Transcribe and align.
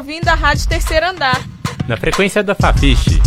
ouvindo 0.00 0.28
a 0.28 0.34
Rádio 0.34 0.66
Terceiro 0.66 1.10
Andar. 1.10 1.38
Na 1.86 1.94
frequência 1.94 2.42
da 2.42 2.54
Fafiche. 2.54 3.20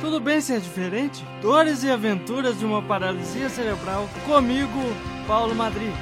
Tudo 0.00 0.20
bem 0.20 0.40
ser 0.40 0.60
diferente? 0.60 1.24
Dores 1.42 1.82
e 1.82 1.90
aventuras 1.90 2.56
de 2.56 2.64
uma 2.64 2.80
paralisia 2.80 3.48
cerebral 3.48 4.08
comigo, 4.24 4.80
Paulo 5.26 5.56
Madrid. 5.56 5.92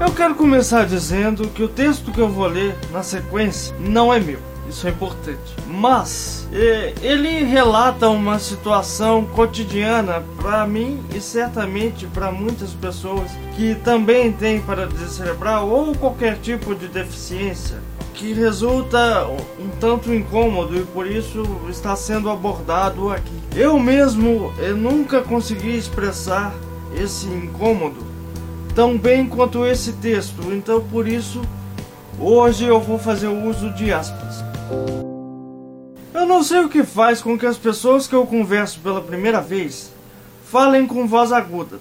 Eu 0.00 0.10
quero 0.14 0.34
começar 0.34 0.86
dizendo 0.86 1.48
que 1.50 1.62
o 1.62 1.68
texto 1.68 2.10
que 2.10 2.18
eu 2.18 2.30
vou 2.30 2.46
ler 2.46 2.74
na 2.90 3.02
sequência 3.02 3.76
não 3.78 4.12
é 4.12 4.18
meu. 4.18 4.47
Isso 4.68 4.86
é 4.86 4.90
importante. 4.90 5.56
Mas 5.66 6.46
é, 6.52 6.92
ele 7.00 7.44
relata 7.44 8.08
uma 8.08 8.38
situação 8.38 9.24
cotidiana 9.24 10.22
para 10.36 10.66
mim 10.66 11.00
e 11.14 11.20
certamente 11.20 12.06
para 12.06 12.30
muitas 12.30 12.72
pessoas 12.74 13.30
que 13.56 13.74
também 13.76 14.30
têm 14.32 14.60
paralisia 14.60 15.08
cerebral 15.08 15.68
ou 15.68 15.94
qualquer 15.94 16.36
tipo 16.38 16.74
de 16.74 16.88
deficiência 16.88 17.78
que 18.18 18.32
resulta 18.32 19.28
um 19.60 19.68
tanto 19.78 20.12
incômodo 20.12 20.76
e 20.76 20.84
por 20.84 21.06
isso 21.06 21.44
está 21.70 21.94
sendo 21.94 22.28
abordado 22.28 23.10
aqui. 23.10 23.32
Eu 23.54 23.78
mesmo 23.78 24.52
eu 24.58 24.76
nunca 24.76 25.22
consegui 25.22 25.76
expressar 25.76 26.52
esse 26.96 27.28
incômodo 27.28 28.04
tão 28.74 28.98
bem 28.98 29.26
quanto 29.26 29.64
esse 29.64 29.92
texto, 29.92 30.52
então 30.52 30.80
por 30.80 31.06
isso 31.06 31.40
hoje 32.18 32.64
eu 32.64 32.80
vou 32.80 32.98
fazer 32.98 33.28
uso 33.28 33.70
de 33.70 33.92
aspas. 33.92 34.47
Eu 36.12 36.26
não 36.26 36.42
sei 36.42 36.60
o 36.60 36.68
que 36.68 36.82
faz 36.82 37.20
com 37.22 37.38
que 37.38 37.46
as 37.46 37.56
pessoas 37.56 38.06
que 38.06 38.14
eu 38.14 38.26
converso 38.26 38.80
pela 38.80 39.00
primeira 39.00 39.40
vez 39.40 39.92
falem 40.50 40.86
com 40.86 41.06
voz 41.06 41.32
aguda, 41.32 41.78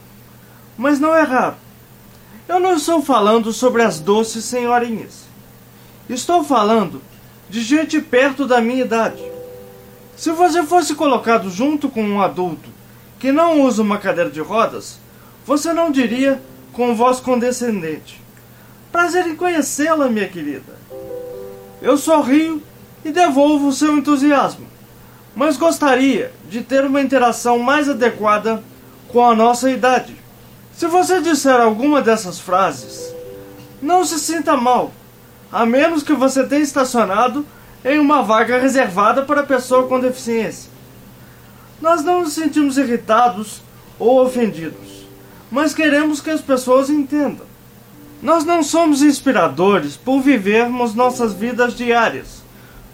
mas 0.77 0.99
não 0.99 1.15
é 1.15 1.23
raro. 1.23 1.55
Eu 2.47 2.59
não 2.59 2.75
estou 2.75 3.01
falando 3.01 3.51
sobre 3.51 3.81
as 3.81 3.99
doces 3.99 4.45
senhorinhas. 4.45 5.25
Estou 6.09 6.43
falando 6.43 7.01
de 7.49 7.61
gente 7.61 7.99
perto 7.99 8.45
da 8.45 8.61
minha 8.61 8.83
idade. 8.83 9.23
Se 10.15 10.31
você 10.31 10.63
fosse 10.63 10.95
colocado 10.95 11.49
junto 11.49 11.89
com 11.89 12.03
um 12.03 12.21
adulto 12.21 12.69
que 13.19 13.31
não 13.31 13.61
usa 13.61 13.81
uma 13.81 13.97
cadeira 13.97 14.29
de 14.29 14.39
rodas, 14.39 14.99
você 15.45 15.73
não 15.73 15.91
diria 15.91 16.41
com 16.73 16.95
voz 16.95 17.19
condescendente: 17.19 18.21
Prazer 18.91 19.27
em 19.27 19.35
conhecê-la, 19.35 20.07
minha 20.07 20.27
querida. 20.27 20.77
Eu 21.81 21.97
sorrio 21.97 22.61
e 23.07 23.11
devolvo 23.11 23.69
o 23.69 23.73
seu 23.73 23.97
entusiasmo, 23.97 24.67
mas 25.33 25.55
gostaria 25.55 26.33
de 26.49 26.61
ter 26.61 26.83
uma 26.83 27.01
interação 27.01 27.57
mais 27.57 27.87
adequada 27.87 28.61
com 29.07 29.25
a 29.25 29.33
nossa 29.33 29.71
idade. 29.71 30.13
Se 30.73 30.87
você 30.87 31.21
disser 31.21 31.55
alguma 31.55 32.01
dessas 32.01 32.37
frases, 32.37 33.15
não 33.81 34.03
se 34.03 34.19
sinta 34.19 34.57
mal, 34.57 34.91
a 35.49 35.65
menos 35.65 36.03
que 36.03 36.13
você 36.13 36.45
tenha 36.45 36.61
estacionado 36.61 37.45
em 37.85 37.97
uma 37.97 38.21
vaga 38.21 38.59
reservada 38.59 39.21
para 39.21 39.43
pessoa 39.43 39.87
com 39.87 40.01
deficiência. 40.01 40.69
Nós 41.81 42.03
não 42.03 42.23
nos 42.23 42.33
sentimos 42.33 42.77
irritados 42.77 43.61
ou 43.97 44.21
ofendidos, 44.21 45.07
mas 45.49 45.73
queremos 45.73 46.19
que 46.19 46.29
as 46.29 46.41
pessoas 46.41 46.89
entendam. 46.89 47.45
Nós 48.21 48.43
não 48.43 48.61
somos 48.61 49.01
inspiradores 49.01 49.95
por 49.95 50.19
vivermos 50.19 50.93
nossas 50.93 51.33
vidas 51.33 51.73
diárias, 51.73 52.45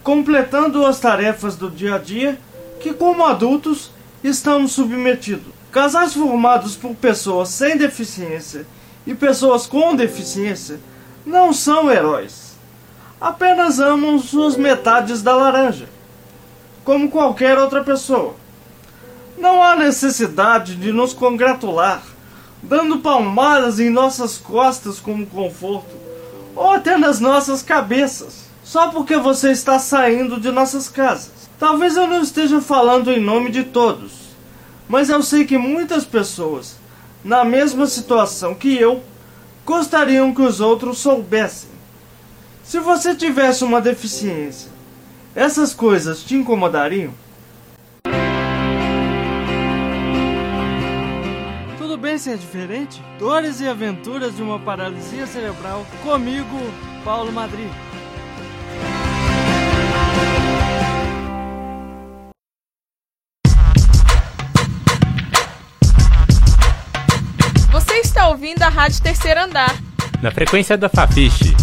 completando 0.03 0.85
as 0.85 0.99
tarefas 0.99 1.55
do 1.55 1.69
dia 1.69 1.95
a 1.95 1.97
dia 1.97 2.37
que, 2.79 2.93
como 2.93 3.25
adultos, 3.25 3.89
estamos 4.23 4.73
submetidos. 4.73 5.53
Casais 5.71 6.13
formados 6.13 6.75
por 6.75 6.93
pessoas 6.93 7.49
sem 7.49 7.77
deficiência 7.77 8.67
e 9.07 9.15
pessoas 9.15 9.65
com 9.65 9.95
deficiência 9.95 10.79
não 11.25 11.53
são 11.53 11.89
heróis. 11.89 12.53
Apenas 13.19 13.79
amam 13.79 14.19
suas 14.19 14.57
metades 14.57 15.21
da 15.21 15.33
laranja, 15.33 15.87
como 16.83 17.09
qualquer 17.09 17.57
outra 17.57 17.83
pessoa. 17.83 18.35
Não 19.37 19.63
há 19.63 19.75
necessidade 19.75 20.75
de 20.75 20.91
nos 20.91 21.13
congratular, 21.13 22.03
dando 22.61 22.99
palmadas 22.99 23.79
em 23.79 23.89
nossas 23.89 24.37
costas 24.37 24.99
como 24.99 25.25
conforto, 25.25 25.95
ou 26.55 26.71
até 26.71 26.97
nas 26.97 27.19
nossas 27.19 27.63
cabeças, 27.63 28.42
só 28.73 28.87
porque 28.87 29.17
você 29.17 29.51
está 29.51 29.77
saindo 29.77 30.39
de 30.39 30.49
nossas 30.49 30.89
casas. 30.89 31.47
Talvez 31.59 31.95
eu 31.95 32.07
não 32.07 32.23
esteja 32.23 32.59
falando 32.59 33.11
em 33.11 33.19
nome 33.19 33.51
de 33.51 33.65
todos, 33.65 34.13
mas 34.89 35.11
eu 35.11 35.21
sei 35.21 35.45
que 35.45 35.59
muitas 35.59 36.05
pessoas, 36.05 36.77
na 37.23 37.45
mesma 37.45 37.85
situação 37.85 38.55
que 38.55 38.75
eu, 38.75 39.03
gostariam 39.63 40.33
que 40.33 40.41
os 40.41 40.59
outros 40.59 40.97
soubessem. 40.97 41.69
Se 42.63 42.79
você 42.79 43.13
tivesse 43.13 43.63
uma 43.63 43.79
deficiência, 43.79 44.71
essas 45.35 45.71
coisas 45.71 46.23
te 46.23 46.33
incomodariam? 46.33 47.13
Tudo 51.77 51.95
bem 51.95 52.17
ser 52.17 52.39
diferente? 52.39 52.99
Dores 53.19 53.61
e 53.61 53.67
aventuras 53.67 54.35
de 54.35 54.41
uma 54.41 54.57
paralisia 54.57 55.27
cerebral 55.27 55.85
comigo, 56.03 56.57
Paulo 57.05 57.31
Madrid. 57.31 57.69
Ouvindo 68.33 68.63
a 68.63 68.67
Rádio 68.67 68.99
Terceiro 68.99 69.41
Andar. 69.41 69.79
Na 70.19 70.31
frequência 70.31 70.75
da 70.75 70.89
Fafiche. 70.89 71.55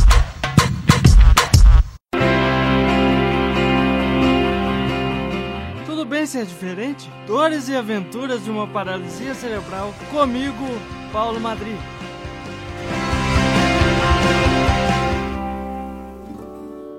Tudo 5.85 6.05
bem 6.05 6.25
ser 6.27 6.47
diferente? 6.47 7.11
Dores 7.27 7.69
e 7.69 7.75
aventuras 7.75 8.45
de 8.45 8.51
uma 8.51 8.69
paralisia 8.69 9.35
cerebral 9.35 9.93
comigo, 10.13 10.65
Paulo 11.13 11.41
Madrid. 11.41 11.77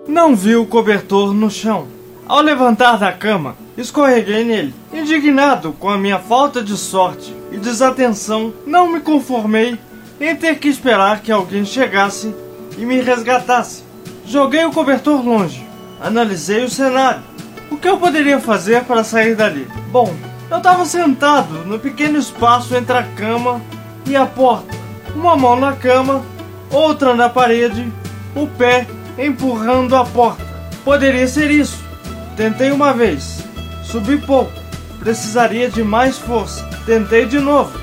Não 0.06 0.36
vi 0.36 0.58
o 0.58 0.66
cobertor 0.66 1.34
no 1.34 1.50
chão. 1.50 1.88
Ao 2.32 2.40
levantar 2.40 2.98
da 2.98 3.12
cama, 3.12 3.58
escorreguei 3.78 4.46
nele. 4.46 4.74
Indignado 4.94 5.74
com 5.74 5.90
a 5.90 5.98
minha 5.98 6.18
falta 6.18 6.64
de 6.64 6.78
sorte 6.78 7.36
e 7.52 7.58
desatenção, 7.58 8.54
não 8.66 8.90
me 8.90 9.02
conformei 9.02 9.78
em 10.18 10.34
ter 10.38 10.58
que 10.58 10.70
esperar 10.70 11.20
que 11.20 11.30
alguém 11.30 11.66
chegasse 11.66 12.34
e 12.78 12.86
me 12.86 13.02
resgatasse. 13.02 13.84
Joguei 14.26 14.64
o 14.64 14.72
cobertor 14.72 15.22
longe. 15.22 15.68
Analisei 16.00 16.64
o 16.64 16.70
cenário. 16.70 17.22
O 17.70 17.76
que 17.76 17.90
eu 17.90 17.98
poderia 17.98 18.40
fazer 18.40 18.86
para 18.86 19.04
sair 19.04 19.36
dali? 19.36 19.68
Bom, 19.92 20.16
eu 20.50 20.60
estava 20.60 20.86
sentado 20.86 21.66
no 21.66 21.80
pequeno 21.80 22.18
espaço 22.18 22.74
entre 22.78 22.96
a 22.96 23.04
cama 23.04 23.62
e 24.08 24.16
a 24.16 24.26
porta. 24.26 24.74
Uma 25.14 25.36
mão 25.36 25.60
na 25.60 25.74
cama, 25.74 26.24
outra 26.72 27.14
na 27.14 27.28
parede, 27.28 27.92
o 28.34 28.48
pé 28.48 28.88
empurrando 29.18 29.98
a 29.98 30.06
porta. 30.06 30.48
Poderia 30.86 31.28
ser 31.28 31.52
isso. 31.52 31.91
Tentei 32.36 32.72
uma 32.72 32.94
vez. 32.94 33.44
Subi 33.84 34.18
pouco. 34.18 34.52
Precisaria 35.00 35.70
de 35.70 35.84
mais 35.84 36.18
força. 36.18 36.64
Tentei 36.86 37.26
de 37.26 37.40
novo. 37.40 37.80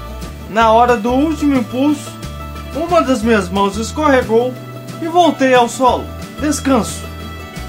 Na 0.50 0.72
hora 0.72 0.97
do 0.97 1.10
último 1.10 1.56
impulso, 1.56 2.10
uma 2.75 3.03
das 3.03 3.22
minhas 3.22 3.48
mãos 3.48 3.76
escorregou 3.76 4.54
e 5.03 5.06
voltei 5.06 5.55
ao 5.55 5.69
solo. 5.69 6.05
Descanso. 6.40 7.02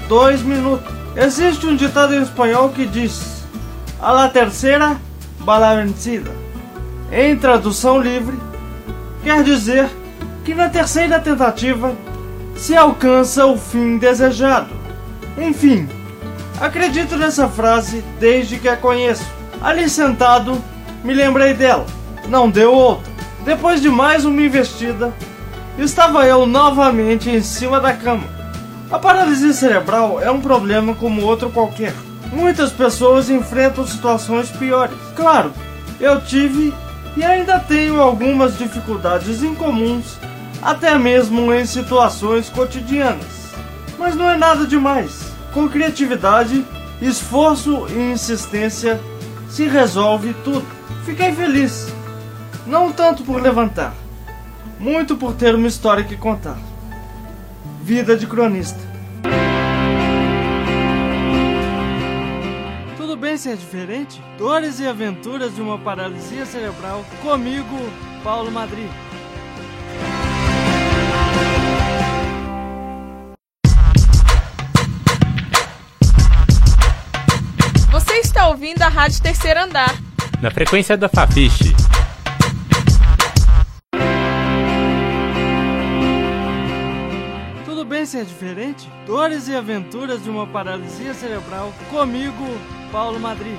Dois 0.08 0.42
minutos. 0.42 0.92
Existe 1.16 1.66
um 1.66 1.76
ditado 1.76 2.14
em 2.14 2.22
espanhol 2.22 2.70
que 2.70 2.86
diz: 2.86 3.44
A 4.00 4.12
la 4.12 4.28
terceira, 4.28 4.96
bala 5.40 5.74
vencida. 5.74 6.30
Em 7.12 7.36
tradução 7.36 8.00
livre, 8.00 8.38
quer 9.22 9.42
dizer 9.42 9.88
que 10.44 10.54
na 10.54 10.68
terceira 10.68 11.18
tentativa 11.18 11.94
se 12.56 12.76
alcança 12.76 13.46
o 13.46 13.58
fim 13.58 13.98
desejado. 13.98 14.70
Enfim, 15.36 15.88
acredito 16.60 17.16
nessa 17.16 17.48
frase 17.48 18.04
desde 18.20 18.58
que 18.58 18.68
a 18.68 18.76
conheço. 18.76 19.24
Ali 19.60 19.88
sentado, 19.88 20.62
me 21.02 21.14
lembrei 21.14 21.54
dela. 21.54 21.86
Não 22.28 22.50
deu 22.50 22.72
outra. 22.72 23.10
Depois 23.44 23.80
de 23.80 23.88
mais 23.88 24.24
uma 24.24 24.42
investida, 24.42 25.12
estava 25.78 26.26
eu 26.26 26.46
novamente 26.46 27.30
em 27.30 27.42
cima 27.42 27.80
da 27.80 27.92
cama. 27.94 28.24
A 28.90 28.98
paralisia 28.98 29.52
cerebral 29.52 30.20
é 30.20 30.30
um 30.30 30.40
problema 30.40 30.94
como 30.94 31.24
outro 31.24 31.48
qualquer. 31.50 31.94
Muitas 32.32 32.70
pessoas 32.70 33.30
enfrentam 33.30 33.86
situações 33.86 34.50
piores. 34.50 34.96
Claro, 35.16 35.52
eu 35.98 36.20
tive 36.20 36.74
e 37.16 37.24
ainda 37.24 37.58
tenho 37.58 38.00
algumas 38.00 38.56
dificuldades 38.56 39.42
incomuns, 39.42 40.16
até 40.62 40.96
mesmo 40.98 41.52
em 41.52 41.64
situações 41.66 42.48
cotidianas. 42.48 43.50
Mas 43.98 44.14
não 44.14 44.28
é 44.28 44.36
nada 44.36 44.66
demais. 44.66 45.19
Com 45.52 45.68
criatividade, 45.68 46.64
esforço 47.02 47.86
e 47.88 48.12
insistência 48.12 49.00
se 49.48 49.66
resolve 49.66 50.32
tudo. 50.44 50.64
Fiquei 51.04 51.32
feliz. 51.32 51.92
Não 52.66 52.92
tanto 52.92 53.24
por 53.24 53.42
levantar, 53.42 53.94
muito 54.78 55.16
por 55.16 55.34
ter 55.34 55.54
uma 55.54 55.66
história 55.66 56.04
que 56.04 56.16
contar. 56.16 56.56
Vida 57.82 58.16
de 58.16 58.26
cronista. 58.28 58.78
Tudo 62.96 63.16
bem 63.16 63.36
ser 63.36 63.56
diferente? 63.56 64.22
Dores 64.38 64.78
e 64.78 64.86
aventuras 64.86 65.54
de 65.54 65.60
uma 65.60 65.78
paralisia 65.78 66.46
cerebral 66.46 67.04
comigo, 67.22 67.76
Paulo 68.22 68.52
Madri. 68.52 68.88
Ouvindo 78.60 78.82
a 78.82 78.88
Rádio 78.88 79.22
Terceiro 79.22 79.58
Andar. 79.58 79.90
Na 80.42 80.50
frequência 80.50 80.94
da 80.94 81.08
Fafiche. 81.08 81.74
Tudo 87.64 87.86
bem 87.86 88.04
ser 88.04 88.26
diferente? 88.26 88.86
Dores 89.06 89.48
e 89.48 89.56
aventuras 89.56 90.22
de 90.22 90.28
uma 90.28 90.46
paralisia 90.46 91.14
cerebral 91.14 91.72
comigo, 91.88 92.44
Paulo 92.92 93.18
Madri. 93.18 93.56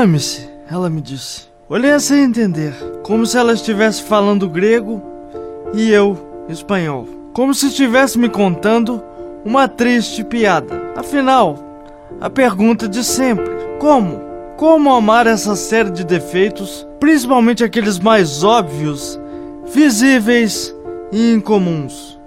Ame-se, 0.00 0.48
ela 0.70 0.88
me 0.88 1.02
disse. 1.02 1.42
Olhei 1.68 2.00
sem 2.00 2.24
entender, 2.24 2.72
como 3.02 3.26
se 3.26 3.36
ela 3.36 3.52
estivesse 3.52 4.02
falando 4.02 4.48
grego 4.48 5.02
e 5.74 5.90
eu 5.90 6.16
espanhol. 6.48 7.06
Como 7.34 7.52
se 7.52 7.66
estivesse 7.66 8.18
me 8.18 8.30
contando 8.30 9.02
uma 9.44 9.68
triste 9.68 10.24
piada. 10.24 10.74
Afinal, 10.96 11.58
a 12.18 12.30
pergunta 12.30 12.88
de 12.88 13.04
sempre: 13.04 13.44
como? 13.78 14.22
Como 14.56 14.90
amar 14.90 15.26
essa 15.26 15.54
série 15.54 15.90
de 15.90 16.02
defeitos, 16.02 16.88
principalmente 16.98 17.62
aqueles 17.62 17.98
mais 17.98 18.42
óbvios, 18.42 19.20
visíveis 19.66 20.74
e 21.12 21.34
incomuns? 21.34 22.18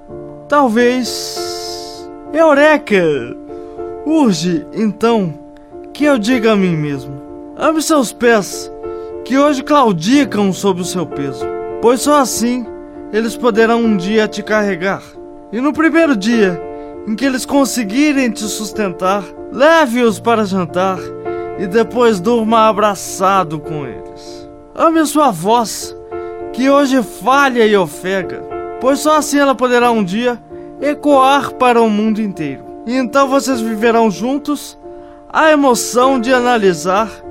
Talvez. 0.47 2.07
Eureka! 2.31 3.03
Urge, 4.05 4.63
então, 4.75 5.33
que 5.91 6.03
eu 6.05 6.19
diga 6.19 6.51
a 6.51 6.55
mim 6.55 6.77
mesmo. 6.77 7.22
Ame 7.63 7.81
seus 7.81 8.11
pés, 8.11 8.69
que 9.23 9.37
hoje 9.37 9.63
claudicam 9.63 10.51
sob 10.51 10.81
o 10.81 10.83
seu 10.83 11.05
peso, 11.05 11.45
pois 11.81 12.01
só 12.01 12.19
assim 12.19 12.65
eles 13.13 13.37
poderão 13.37 13.79
um 13.79 13.95
dia 13.95 14.27
te 14.27 14.43
carregar. 14.43 15.01
E 15.49 15.61
no 15.61 15.71
primeiro 15.71 16.13
dia 16.13 16.61
em 17.07 17.15
que 17.15 17.23
eles 17.23 17.45
conseguirem 17.45 18.29
te 18.29 18.41
sustentar, 18.41 19.23
leve-os 19.49 20.19
para 20.19 20.43
jantar 20.43 20.99
e 21.57 21.65
depois 21.65 22.19
durma 22.19 22.67
abraçado 22.67 23.57
com 23.61 23.87
eles. 23.87 24.49
Ame 24.75 24.99
a 24.99 25.05
sua 25.05 25.31
voz, 25.31 25.95
que 26.51 26.69
hoje 26.69 27.01
falha 27.01 27.65
e 27.65 27.77
ofega, 27.77 28.43
pois 28.81 28.99
só 28.99 29.15
assim 29.15 29.39
ela 29.39 29.55
poderá 29.55 29.89
um 29.89 30.03
dia 30.03 30.37
ecoar 30.81 31.53
para 31.53 31.81
o 31.81 31.89
mundo 31.89 32.21
inteiro. 32.21 32.65
E 32.85 32.93
então 32.93 33.29
vocês 33.29 33.61
viverão 33.61 34.11
juntos 34.11 34.77
a 35.31 35.49
emoção 35.49 36.19
de 36.19 36.33
analisar 36.33 37.22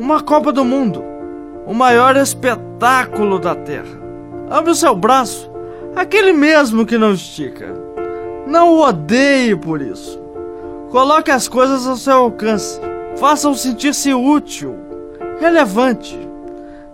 uma 0.00 0.22
Copa 0.22 0.50
do 0.50 0.64
Mundo, 0.64 1.04
o 1.66 1.74
maior 1.74 2.16
espetáculo 2.16 3.38
da 3.38 3.54
Terra. 3.54 4.00
Ame 4.48 4.70
o 4.70 4.74
seu 4.74 4.96
braço, 4.96 5.52
aquele 5.94 6.32
mesmo 6.32 6.86
que 6.86 6.96
não 6.96 7.12
estica. 7.12 7.66
Não 8.46 8.70
o 8.70 8.80
odeie 8.80 9.54
por 9.54 9.82
isso. 9.82 10.18
Coloque 10.88 11.30
as 11.30 11.46
coisas 11.46 11.86
ao 11.86 11.96
seu 11.96 12.14
alcance. 12.14 12.80
Faça-o 13.16 13.54
sentir-se 13.54 14.14
útil, 14.14 14.74
relevante. 15.38 16.18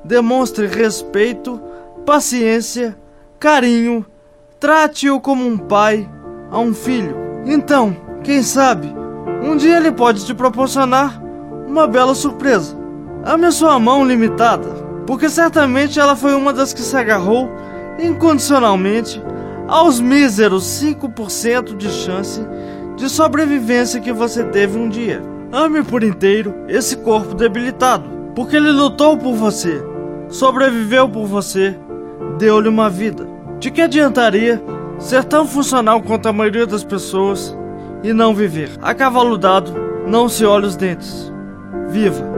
Demonstre 0.04 0.66
respeito, 0.66 1.62
paciência, 2.04 2.98
carinho. 3.38 4.04
Trate-o 4.58 5.20
como 5.20 5.46
um 5.46 5.56
pai 5.56 6.10
a 6.50 6.58
um 6.58 6.74
filho. 6.74 7.16
Então, 7.46 7.96
quem 8.24 8.42
sabe, 8.42 8.92
um 9.44 9.56
dia 9.56 9.76
ele 9.76 9.92
pode 9.92 10.26
te 10.26 10.34
proporcionar 10.34 11.22
uma 11.68 11.86
bela 11.86 12.12
surpresa. 12.12 12.85
Ame 13.26 13.46
a 13.46 13.50
sua 13.50 13.76
mão 13.80 14.06
limitada, 14.06 14.68
porque 15.04 15.28
certamente 15.28 15.98
ela 15.98 16.14
foi 16.14 16.32
uma 16.32 16.52
das 16.52 16.72
que 16.72 16.80
se 16.80 16.96
agarrou 16.96 17.50
incondicionalmente 17.98 19.20
aos 19.66 19.98
míseros 19.98 20.62
5% 20.80 21.76
de 21.76 21.90
chance 21.90 22.40
de 22.94 23.08
sobrevivência 23.08 24.00
que 24.00 24.12
você 24.12 24.44
teve 24.44 24.78
um 24.78 24.88
dia. 24.88 25.20
Ame 25.50 25.82
por 25.82 26.04
inteiro 26.04 26.54
esse 26.68 26.98
corpo 26.98 27.34
debilitado, 27.34 28.08
porque 28.32 28.54
ele 28.54 28.70
lutou 28.70 29.16
por 29.16 29.34
você, 29.34 29.82
sobreviveu 30.28 31.08
por 31.08 31.26
você, 31.26 31.76
deu-lhe 32.38 32.68
uma 32.68 32.88
vida. 32.88 33.26
De 33.58 33.72
que 33.72 33.82
adiantaria 33.82 34.62
ser 35.00 35.24
tão 35.24 35.48
funcional 35.48 36.00
quanto 36.00 36.28
a 36.28 36.32
maioria 36.32 36.64
das 36.64 36.84
pessoas 36.84 37.58
e 38.04 38.12
não 38.12 38.32
viver? 38.32 38.70
A 38.80 38.94
cavalo 38.94 39.36
dado, 39.36 39.74
não 40.06 40.28
se 40.28 40.44
olha 40.44 40.68
os 40.68 40.76
dentes. 40.76 41.32
Viva! 41.88 42.35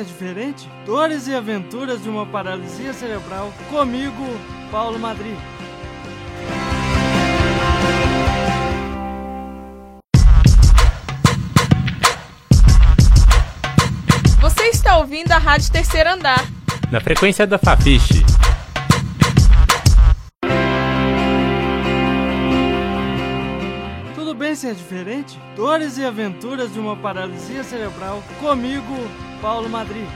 Ser 0.00 0.06
diferente? 0.06 0.66
Dores 0.86 1.28
e 1.28 1.34
aventuras 1.34 2.02
de 2.02 2.08
uma 2.08 2.24
paralisia 2.24 2.90
cerebral 2.94 3.52
comigo, 3.68 4.24
Paulo 4.70 4.98
Madri. 4.98 5.36
Você 14.40 14.62
está 14.68 14.96
ouvindo 14.96 15.32
a 15.32 15.38
Rádio 15.38 15.70
Terceiro 15.70 16.08
Andar. 16.08 16.46
Na 16.90 17.02
frequência 17.02 17.46
da 17.46 17.58
Fafiche. 17.58 18.19
Tudo 24.30 24.38
bem 24.38 24.54
ser 24.54 24.76
diferente? 24.76 25.36
Dores 25.56 25.98
e 25.98 26.04
aventuras 26.04 26.72
de 26.72 26.78
uma 26.78 26.96
paralisia 26.96 27.64
cerebral 27.64 28.22
comigo, 28.38 28.94
Paulo 29.42 29.68
Madri. 29.68 30.06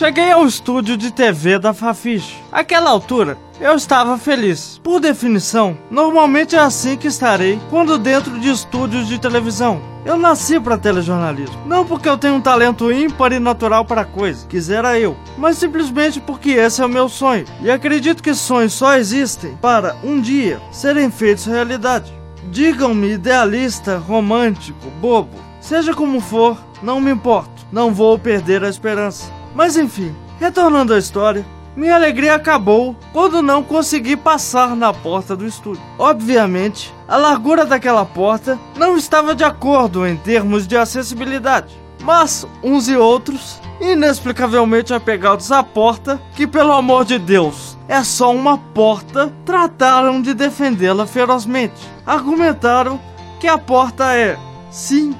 Cheguei 0.00 0.30
ao 0.32 0.46
estúdio 0.46 0.96
de 0.96 1.12
TV 1.12 1.58
da 1.58 1.74
Fafiche. 1.74 2.34
Àquela 2.50 2.88
altura, 2.88 3.36
eu 3.60 3.74
estava 3.74 4.16
feliz. 4.16 4.80
Por 4.82 4.98
definição, 4.98 5.76
normalmente 5.90 6.56
é 6.56 6.58
assim 6.58 6.96
que 6.96 7.06
estarei 7.06 7.60
quando 7.68 7.98
dentro 7.98 8.40
de 8.40 8.48
estúdios 8.48 9.06
de 9.06 9.18
televisão. 9.18 9.78
Eu 10.06 10.16
nasci 10.16 10.58
para 10.58 10.78
telejornalismo. 10.78 11.66
Não 11.66 11.84
porque 11.84 12.08
eu 12.08 12.16
tenho 12.16 12.36
um 12.36 12.40
talento 12.40 12.90
ímpar 12.90 13.34
e 13.34 13.38
natural 13.38 13.84
para 13.84 14.06
coisa, 14.06 14.46
quisera 14.46 14.98
eu, 14.98 15.14
mas 15.36 15.58
simplesmente 15.58 16.18
porque 16.18 16.52
esse 16.52 16.80
é 16.80 16.86
o 16.86 16.88
meu 16.88 17.06
sonho. 17.06 17.44
E 17.60 17.70
acredito 17.70 18.22
que 18.22 18.32
sonhos 18.32 18.72
só 18.72 18.96
existem 18.96 19.54
para, 19.60 19.96
um 20.02 20.18
dia, 20.18 20.62
serem 20.72 21.10
feitos 21.10 21.44
realidade. 21.44 22.10
Digam-me 22.50 23.12
idealista, 23.12 23.98
romântico, 23.98 24.88
bobo. 24.98 25.36
Seja 25.60 25.92
como 25.92 26.22
for, 26.22 26.56
não 26.82 27.02
me 27.02 27.10
importo. 27.10 27.66
Não 27.70 27.92
vou 27.92 28.18
perder 28.18 28.64
a 28.64 28.68
esperança. 28.70 29.39
Mas 29.54 29.76
enfim, 29.76 30.14
retornando 30.38 30.94
à 30.94 30.98
história, 30.98 31.44
minha 31.76 31.94
alegria 31.94 32.34
acabou 32.34 32.96
quando 33.12 33.40
não 33.40 33.62
consegui 33.62 34.16
passar 34.16 34.74
na 34.74 34.92
porta 34.92 35.36
do 35.36 35.46
estúdio. 35.46 35.82
Obviamente, 35.98 36.92
a 37.06 37.16
largura 37.16 37.64
daquela 37.64 38.04
porta 38.04 38.58
não 38.76 38.96
estava 38.96 39.34
de 39.34 39.44
acordo 39.44 40.06
em 40.06 40.16
termos 40.16 40.66
de 40.66 40.76
acessibilidade, 40.76 41.72
mas 42.02 42.46
uns 42.62 42.88
e 42.88 42.96
outros, 42.96 43.60
inexplicavelmente 43.80 44.92
apegados 44.92 45.52
à 45.52 45.62
porta, 45.62 46.20
que 46.34 46.46
pelo 46.46 46.72
amor 46.72 47.04
de 47.04 47.18
Deus 47.18 47.78
é 47.88 48.02
só 48.02 48.34
uma 48.34 48.58
porta, 48.58 49.32
trataram 49.44 50.20
de 50.20 50.34
defendê-la 50.34 51.06
ferozmente. 51.06 51.88
Argumentaram 52.06 53.00
que 53.38 53.48
a 53.48 53.58
porta 53.58 54.12
é, 54.14 54.38
sim, 54.70 55.14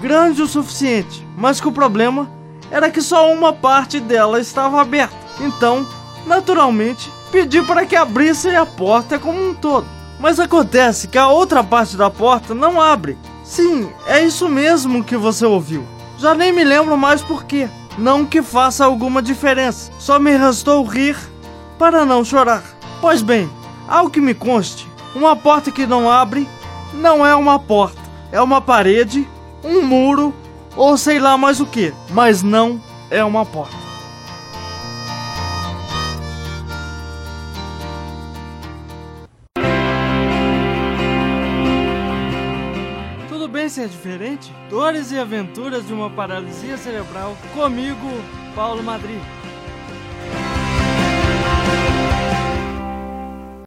grande 0.00 0.42
o 0.42 0.46
suficiente, 0.46 1.26
mas 1.36 1.60
que 1.60 1.68
o 1.68 1.72
problema 1.72 2.28
era 2.74 2.90
que 2.90 3.00
só 3.00 3.32
uma 3.32 3.52
parte 3.52 4.00
dela 4.00 4.40
estava 4.40 4.80
aberta. 4.80 5.14
Então, 5.38 5.86
naturalmente, 6.26 7.08
pedi 7.30 7.62
para 7.62 7.86
que 7.86 7.94
abrissem 7.94 8.56
a 8.56 8.66
porta 8.66 9.16
como 9.16 9.40
um 9.40 9.54
todo. 9.54 9.86
Mas 10.18 10.40
acontece 10.40 11.06
que 11.06 11.16
a 11.16 11.28
outra 11.28 11.62
parte 11.62 11.96
da 11.96 12.10
porta 12.10 12.52
não 12.52 12.80
abre. 12.80 13.16
Sim, 13.44 13.88
é 14.08 14.24
isso 14.24 14.48
mesmo 14.48 15.04
que 15.04 15.16
você 15.16 15.46
ouviu. 15.46 15.86
Já 16.18 16.34
nem 16.34 16.52
me 16.52 16.64
lembro 16.64 16.96
mais 16.96 17.22
por 17.22 17.44
quê. 17.44 17.68
Não 17.96 18.26
que 18.26 18.42
faça 18.42 18.84
alguma 18.84 19.22
diferença, 19.22 19.92
só 20.00 20.18
me 20.18 20.36
restou 20.36 20.82
rir 20.82 21.16
para 21.78 22.04
não 22.04 22.24
chorar. 22.24 22.64
Pois 23.00 23.22
bem, 23.22 23.48
ao 23.86 24.10
que 24.10 24.20
me 24.20 24.34
conste, 24.34 24.88
uma 25.14 25.36
porta 25.36 25.70
que 25.70 25.86
não 25.86 26.10
abre 26.10 26.48
não 26.92 27.24
é 27.24 27.36
uma 27.36 27.56
porta, 27.56 28.00
é 28.32 28.40
uma 28.40 28.60
parede, 28.60 29.28
um 29.62 29.80
muro 29.80 30.34
ou 30.76 30.96
sei 30.96 31.18
lá 31.18 31.36
mais 31.36 31.60
o 31.60 31.66
que, 31.66 31.92
mas 32.10 32.42
não 32.42 32.80
é 33.10 33.24
uma 33.24 33.44
porta. 33.44 33.76
Tudo 43.28 43.48
bem 43.48 43.68
ser 43.68 43.88
diferente? 43.88 44.52
Dores 44.68 45.12
e 45.12 45.18
aventuras 45.18 45.86
de 45.86 45.92
uma 45.92 46.10
paralisia 46.10 46.76
cerebral 46.76 47.36
comigo, 47.54 48.08
Paulo 48.54 48.82
Madrid. 48.82 49.20